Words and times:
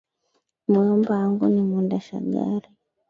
Muyomba 0.71 1.13
yangu 1.21 1.45
ni 1.47 1.61
mwendasha 1.67 2.17
gari 2.31 2.69